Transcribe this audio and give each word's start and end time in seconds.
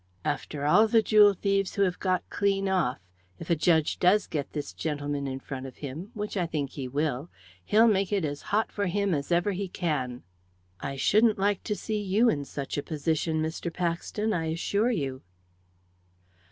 After 0.25 0.65
all 0.65 0.87
the 0.87 1.03
jewel 1.03 1.35
thieves 1.35 1.75
who 1.75 1.83
have 1.83 1.99
got 1.99 2.27
clean 2.31 2.67
off, 2.67 2.97
if 3.37 3.51
a 3.51 3.55
judge 3.55 3.99
does 3.99 4.25
get 4.25 4.51
this 4.51 4.73
gentleman 4.73 5.27
in 5.27 5.39
front 5.39 5.67
of 5.67 5.77
him 5.77 6.09
which 6.15 6.35
I 6.35 6.47
think 6.47 6.71
he 6.71 6.87
will! 6.87 7.29
he'll 7.63 7.85
make 7.87 8.11
it 8.11 8.25
as 8.25 8.41
hot 8.49 8.71
for 8.71 8.87
him 8.87 9.13
as 9.13 9.31
ever 9.31 9.51
he 9.51 9.67
can. 9.67 10.23
I 10.79 10.95
shouldn't 10.95 11.37
like 11.37 11.61
to 11.65 11.75
see 11.75 12.01
you 12.01 12.29
in 12.31 12.45
such 12.45 12.79
a 12.79 12.81
position, 12.81 13.43
Mr. 13.43 13.71
Paxton, 13.71 14.33
I 14.33 14.45
assure 14.45 14.89
you." 14.89 15.21